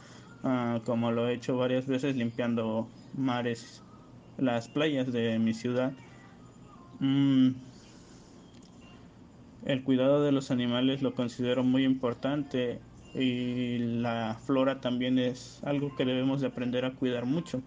ah, 0.44 0.80
como 0.86 1.12
lo 1.12 1.28
he 1.28 1.34
hecho 1.34 1.58
varias 1.58 1.88
veces 1.88 2.16
limpiando 2.16 2.88
mares, 3.16 3.82
las 4.38 4.68
playas 4.68 5.12
de 5.12 5.38
mi 5.40 5.54
ciudad. 5.54 5.94
Mm, 7.00 7.50
el 9.66 9.84
cuidado 9.84 10.24
de 10.24 10.32
los 10.32 10.52
animales 10.52 11.02
lo 11.02 11.14
considero 11.14 11.64
muy 11.64 11.84
importante 11.84 12.80
y 13.14 13.78
la 13.78 14.38
flora 14.46 14.80
también 14.82 15.20
es 15.20 15.62
algo 15.64 15.96
que 15.96 16.06
debemos 16.06 16.42
de 16.42 16.48
aprender 16.48 16.86
a 16.86 16.92
cuidar 16.92 17.26
mucho. 17.26 17.62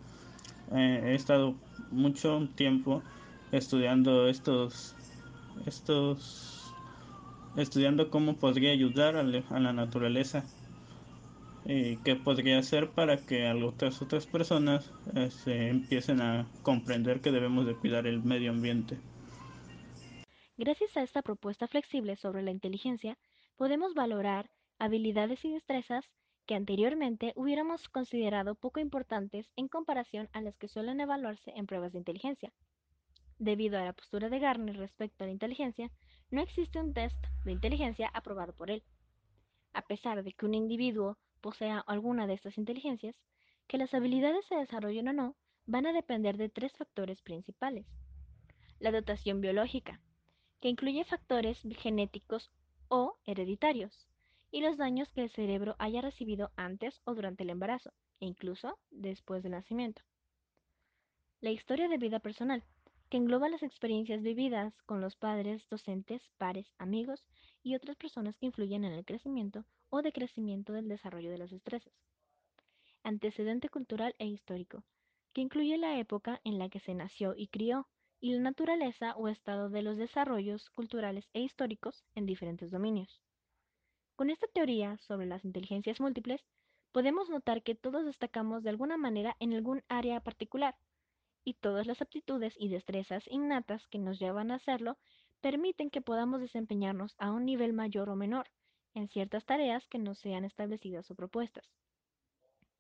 Eh, 0.73 1.03
he 1.05 1.15
estado 1.15 1.55
mucho 1.91 2.49
tiempo 2.57 3.03
estudiando 3.53 4.29
estos 4.29 4.95
estos 5.67 6.63
estudiando 7.57 8.11
cómo 8.11 8.37
podría 8.37 8.73
ayudar 8.73 9.17
a, 9.17 9.23
la 9.23 9.73
naturaleza 9.73 10.45
y 11.65 11.97
qué 11.99 12.17
podría 12.17 12.59
hacer 12.59 12.91
para 12.91 13.17
que 13.17 13.51
otras 13.51 14.03
otras 14.03 14.27
personas 14.27 14.93
eh, 15.15 15.31
se 15.31 15.69
empiecen 15.69 16.21
a 16.21 16.47
comprender 16.63 17.21
que 17.21 17.31
debemos 17.31 17.67
de 17.67 17.75
cuidar 17.75 18.07
el 18.07 18.23
medio 18.23 18.51
ambiente. 18.51 18.99
Gracias 20.57 20.97
a 20.97 21.03
esta 21.03 21.23
propuesta 21.23 21.67
flexible 21.67 22.17
sobre 22.17 22.43
la 22.43 22.51
inteligencia, 22.51 23.17
podemos 23.57 23.95
valorar 23.95 24.51
habilidades 24.79 25.45
y 25.45 25.53
destrezas 25.53 26.05
que 26.47 26.55
anteriormente 26.55 27.33
hubiéramos 27.37 27.89
considerado 27.89 28.55
poco 28.55 28.81
importantes 28.81 29.51
en 29.57 29.69
comparación 29.69 30.29
a 30.33 30.43
las 30.43 30.57
que 30.59 30.69
suelen 30.69 31.01
evaluarse 31.01 31.53
en 31.57 31.67
pruebas 31.67 31.93
de 31.93 31.99
inteligencia. 31.99 32.53
Debido 33.39 33.79
a 33.79 33.85
la 33.85 33.95
postura 33.95 34.29
de 34.29 34.39
Garner 34.39 34.77
respecto 34.77 35.25
a 35.25 35.27
la 35.27 35.33
inteligencia, 35.33 35.91
no 36.35 36.43
existe 36.43 36.81
un 36.81 36.93
test 36.93 37.17
de 37.45 37.53
inteligencia 37.53 38.11
aprobado 38.12 38.53
por 38.53 38.71
él. 38.71 38.83
A 39.73 39.83
pesar 39.83 40.25
de 40.25 40.33
que 40.33 40.45
un 40.45 40.55
individuo 40.55 41.17
posea 41.41 41.79
alguna 41.79 42.26
de 42.26 42.35
estas 42.35 42.59
inteligencias, 42.59 43.14
que 43.69 43.79
las 43.79 43.95
habilidades 43.95 44.45
se 44.47 44.57
desarrollen 44.57 45.09
o 45.09 45.12
no 45.12 45.37
van 45.67 45.87
a 45.87 45.93
depender 45.93 46.37
de 46.37 46.49
tres 46.49 46.73
factores 46.73 47.23
principales. 47.23 47.87
La 48.81 48.91
dotación 48.91 49.41
biológica, 49.41 50.00
que 50.61 50.69
incluye 50.69 51.05
factores 51.05 51.61
genéticos 51.79 52.50
o 52.88 53.17
hereditarios, 53.25 54.09
y 54.50 54.61
los 54.61 54.76
daños 54.76 55.12
que 55.12 55.23
el 55.23 55.31
cerebro 55.31 55.76
haya 55.79 56.00
recibido 56.00 56.50
antes 56.57 57.00
o 57.05 57.14
durante 57.14 57.45
el 57.45 57.50
embarazo, 57.50 57.93
e 58.21 58.26
incluso 58.26 58.79
después 58.91 59.43
del 59.43 59.53
nacimiento. 59.53 60.03
La 61.41 61.50
historia 61.50 61.88
de 61.88 61.99
vida 61.99 62.19
personal, 62.19 62.64
que 63.14 63.18
engloba 63.18 63.49
las 63.49 63.62
experiencias 63.62 64.23
vividas 64.23 64.75
con 64.87 65.00
los 65.00 65.14
padres, 65.14 65.64
docentes, 65.71 66.21
pares, 66.37 66.66
amigos 66.78 67.25
y 67.62 67.76
otras 67.76 67.97
personas 67.97 68.37
que 68.37 68.47
influyen 68.47 68.85
en 68.85 68.92
el 68.92 69.04
crecimiento 69.04 69.66
o 69.88 70.02
decrecimiento 70.02 70.73
del 70.73 70.88
desarrollo 70.88 71.30
de 71.30 71.38
las 71.38 71.52
destrezas. 71.52 71.92
Antecedente 73.04 73.68
cultural 73.68 74.16
e 74.18 74.26
histórico, 74.26 74.83
que 75.33 75.42
incluye 75.42 75.78
la 75.78 75.97
época 76.00 76.40
en 76.42 76.59
la 76.59 76.68
que 76.68 76.80
se 76.80 76.92
nació 76.92 77.37
y 77.37 77.47
crió, 77.47 77.87
y 78.18 78.33
la 78.33 78.40
naturaleza 78.40 79.14
o 79.14 79.28
estado 79.28 79.71
de 79.71 79.83
los 79.83 79.97
desarrollos 79.97 80.68
culturales 80.71 81.30
e 81.35 81.40
históricos 81.40 82.02
en 82.16 82.26
diferentes 82.26 82.73
dominios. 82.73 83.23
Con 84.16 84.28
esta 84.28 84.49
teoría 84.49 84.97
sobre 84.97 85.26
las 85.26 85.44
inteligencias 85.44 86.00
múltiples, 86.00 86.44
podemos 86.90 87.30
notar 87.30 87.62
que 87.62 87.76
todos 87.76 88.04
destacamos 88.04 88.64
de 88.64 88.71
alguna 88.71 88.97
manera 88.97 89.37
en 89.38 89.54
algún 89.54 89.85
área 89.88 90.21
particular, 90.21 90.75
y 91.45 91.55
todas 91.55 91.87
las 91.87 92.01
aptitudes 92.01 92.55
y 92.59 92.69
destrezas 92.69 93.25
innatas 93.29 93.87
que 93.89 93.99
nos 93.99 94.19
llevan 94.19 94.51
a 94.51 94.57
hacerlo 94.57 94.97
permiten 95.41 95.91
que 95.91 96.01
podamos 96.01 96.41
desempeñarnos 96.41 97.15
a 97.19 97.31
un 97.31 97.45
nivel 97.45 97.73
mayor 97.73 98.09
o 98.09 98.17
menor 98.17 98.51
en 98.95 99.09
ciertas 99.09 99.45
tareas 99.45 99.87
que 99.89 99.99
nos 99.99 100.19
sean 100.19 100.45
establecidas 100.45 101.11
o 101.11 101.15
propuestas. 101.15 101.65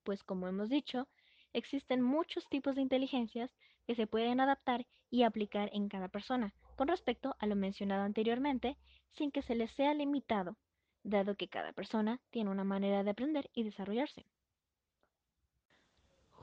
Pues 0.02 0.22
como 0.22 0.48
hemos 0.48 0.68
dicho, 0.68 1.08
existen 1.52 2.00
muchos 2.02 2.48
tipos 2.48 2.74
de 2.74 2.82
inteligencias 2.82 3.50
que 3.86 3.94
se 3.94 4.06
pueden 4.06 4.40
adaptar 4.40 4.86
y 5.10 5.22
aplicar 5.24 5.70
en 5.72 5.88
cada 5.88 6.08
persona 6.08 6.54
con 6.76 6.88
respecto 6.88 7.36
a 7.38 7.46
lo 7.46 7.56
mencionado 7.56 8.02
anteriormente 8.02 8.76
sin 9.12 9.30
que 9.30 9.42
se 9.42 9.54
les 9.54 9.70
sea 9.72 9.94
limitado 9.94 10.56
dado 11.04 11.36
que 11.36 11.48
cada 11.48 11.72
persona 11.72 12.20
tiene 12.30 12.50
una 12.50 12.64
manera 12.64 13.04
de 13.04 13.10
aprender 13.10 13.50
y 13.52 13.62
desarrollarse. 13.62 14.26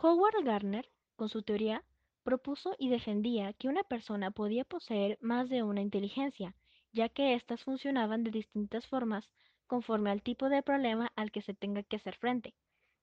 Howard 0.01 0.43
Gardner, 0.43 0.89
con 1.15 1.29
su 1.29 1.41
teoría, 1.41 1.83
propuso 2.23 2.75
y 2.77 2.89
defendía 2.89 3.53
que 3.53 3.67
una 3.67 3.83
persona 3.83 4.31
podía 4.31 4.63
poseer 4.63 5.17
más 5.21 5.49
de 5.49 5.63
una 5.63 5.81
inteligencia, 5.81 6.55
ya 6.93 7.09
que 7.09 7.33
éstas 7.33 7.63
funcionaban 7.63 8.23
de 8.23 8.31
distintas 8.31 8.87
formas 8.87 9.29
conforme 9.67 10.09
al 10.11 10.21
tipo 10.21 10.49
de 10.49 10.61
problema 10.61 11.11
al 11.15 11.31
que 11.31 11.41
se 11.41 11.53
tenga 11.53 11.83
que 11.83 11.95
hacer 11.95 12.15
frente. 12.17 12.53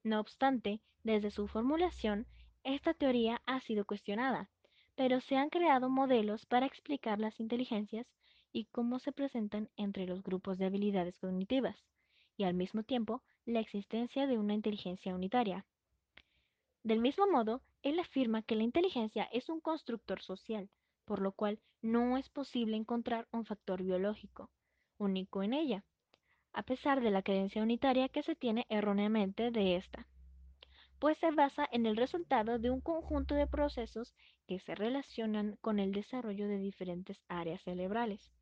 No 0.03 0.21
obstante, 0.21 0.81
desde 1.03 1.31
su 1.31 1.49
formulación, 1.49 2.27
esta 2.65 2.93
teoría 2.95 3.41
ha 3.47 3.61
sido 3.61 3.87
cuestionada, 3.87 4.51
pero 4.95 5.21
se 5.21 5.37
han 5.37 5.49
creado 5.49 5.89
modelos 5.89 6.45
para 6.47 6.67
explicar 6.67 7.19
las 7.21 7.41
inteligencias 7.41 8.07
y 8.53 8.67
cómo 8.67 8.99
se 8.99 9.13
presentan 9.13 9.71
entre 9.77 10.07
los 10.07 10.23
grupos 10.23 10.59
de 10.59 10.67
habilidades 10.67 11.19
cognitivas, 11.19 11.77
y 12.37 12.45
al 12.45 12.55
mismo 12.55 12.83
tiempo 12.83 13.23
la 13.47 13.61
existencia 13.61 14.27
de 14.27 14.39
una 14.39 14.55
inteligencia 14.55 15.15
unitaria. 15.15 15.65
Del 16.83 17.01
mismo 17.01 17.27
modo, 17.27 17.63
él 17.83 17.99
afirma 17.99 18.43
que 18.43 18.57
la 18.57 18.63
inteligencia 18.63 19.25
es 19.33 19.49
un 19.49 19.61
constructor 19.61 20.21
social, 20.23 20.69
por 21.05 21.21
lo 21.21 21.33
cual 21.33 21.61
no 21.81 22.17
es 22.17 22.29
posible 22.29 22.77
encontrar 22.77 23.29
un 23.31 23.45
factor 23.45 23.83
biológico 23.83 24.51
único 24.99 25.43
en 25.43 25.55
ella, 25.55 25.85
a 26.53 26.63
pesar 26.63 27.01
de 27.01 27.11
la 27.11 27.23
creencia 27.23 27.63
unitaria 27.63 28.09
que 28.09 28.23
se 28.23 28.35
tiene 28.35 28.67
erróneamente 28.69 29.51
de 29.51 29.77
esta, 29.77 30.07
pues 30.99 31.17
se 31.19 31.31
basa 31.31 31.69
en 31.71 31.87
el 31.87 31.97
resultado 31.97 32.59
de 32.59 32.71
un 32.71 32.81
conjunto 32.81 33.35
de 33.35 33.47
procesos 33.47 34.15
que 34.47 34.59
se 34.59 34.75
relacionan 34.75 35.57
con 35.61 35.79
el 35.79 35.93
desarrollo 35.93 36.49
de 36.49 36.59
diferentes 36.59 37.23
áreas 37.29 37.63
cerebrales. 37.63 38.33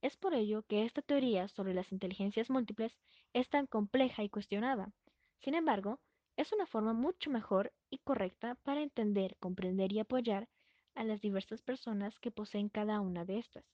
Es 0.00 0.16
por 0.16 0.34
ello 0.34 0.62
que 0.62 0.84
esta 0.84 1.02
teoría 1.02 1.48
sobre 1.48 1.74
las 1.74 1.90
inteligencias 1.90 2.50
múltiples 2.50 2.96
es 3.32 3.48
tan 3.48 3.66
compleja 3.66 4.22
y 4.22 4.28
cuestionada. 4.28 4.92
Sin 5.40 5.54
embargo, 5.54 5.98
es 6.38 6.50
una 6.52 6.64
forma 6.64 6.94
mucho 6.94 7.28
mejor 7.28 7.74
y 7.90 7.98
correcta 7.98 8.54
para 8.64 8.80
entender, 8.80 9.36
comprender 9.38 9.92
y 9.92 9.98
apoyar 9.98 10.48
a 10.94 11.04
las 11.04 11.20
diversas 11.20 11.60
personas 11.60 12.18
que 12.20 12.30
poseen 12.30 12.70
cada 12.70 13.00
una 13.00 13.26
de 13.26 13.38
estas, 13.38 13.66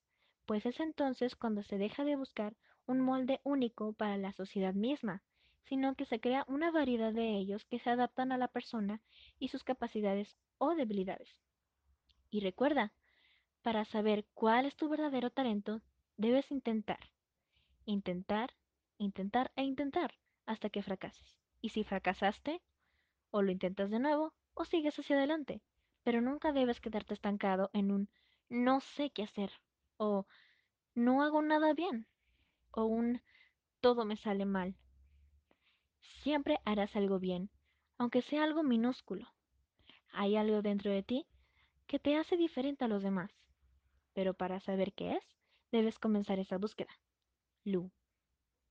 pues 0.44 0.66
es 0.66 0.80
entonces 0.80 1.36
cuando 1.36 1.62
se 1.62 1.78
deja 1.78 2.04
de 2.04 2.16
buscar 2.16 2.56
un 2.86 2.98
molde 2.98 3.40
único 3.44 3.92
para 3.92 4.16
la 4.16 4.32
sociedad 4.32 4.74
misma, 4.74 5.22
sino 5.68 5.94
que 5.94 6.06
se 6.06 6.18
crea 6.18 6.44
una 6.48 6.72
variedad 6.72 7.12
de 7.12 7.36
ellos 7.36 7.64
que 7.66 7.78
se 7.78 7.90
adaptan 7.90 8.32
a 8.32 8.38
la 8.38 8.48
persona 8.48 9.00
y 9.38 9.48
sus 9.48 9.62
capacidades 9.62 10.36
o 10.58 10.74
debilidades. 10.74 11.28
Y 12.30 12.40
recuerda, 12.40 12.92
para 13.62 13.84
saber 13.84 14.26
cuál 14.34 14.66
es 14.66 14.74
tu 14.74 14.88
verdadero 14.88 15.30
talento, 15.30 15.80
Debes 16.16 16.48
intentar, 16.52 17.10
intentar, 17.86 18.54
intentar 18.98 19.50
e 19.56 19.64
intentar 19.64 20.14
hasta 20.46 20.70
que 20.70 20.80
fracases. 20.80 21.43
Y 21.64 21.70
si 21.70 21.82
fracasaste, 21.82 22.60
o 23.30 23.40
lo 23.40 23.50
intentas 23.50 23.88
de 23.88 23.98
nuevo, 23.98 24.34
o 24.52 24.66
sigues 24.66 24.98
hacia 24.98 25.16
adelante. 25.16 25.62
Pero 26.02 26.20
nunca 26.20 26.52
debes 26.52 26.78
quedarte 26.78 27.14
estancado 27.14 27.70
en 27.72 27.90
un 27.90 28.10
no 28.50 28.80
sé 28.80 29.08
qué 29.08 29.22
hacer, 29.22 29.50
o 29.96 30.26
no 30.94 31.22
hago 31.22 31.40
nada 31.40 31.72
bien, 31.72 32.06
o 32.70 32.84
un 32.84 33.22
todo 33.80 34.04
me 34.04 34.18
sale 34.18 34.44
mal. 34.44 34.76
Siempre 36.22 36.60
harás 36.66 36.96
algo 36.96 37.18
bien, 37.18 37.48
aunque 37.96 38.20
sea 38.20 38.44
algo 38.44 38.62
minúsculo. 38.62 39.26
Hay 40.12 40.36
algo 40.36 40.60
dentro 40.60 40.90
de 40.90 41.02
ti 41.02 41.26
que 41.86 41.98
te 41.98 42.18
hace 42.18 42.36
diferente 42.36 42.84
a 42.84 42.88
los 42.88 43.02
demás. 43.02 43.30
Pero 44.12 44.34
para 44.34 44.60
saber 44.60 44.92
qué 44.92 45.12
es, 45.12 45.24
debes 45.72 45.98
comenzar 45.98 46.38
esa 46.38 46.58
búsqueda. 46.58 46.92
Lu. 47.64 47.90